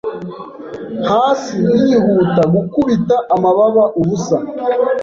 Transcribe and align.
Hasi 1.09 1.55
yihuta 1.83 2.41
gukubita 2.53 3.15
amababa 3.35 3.83
ubusa 3.99 4.37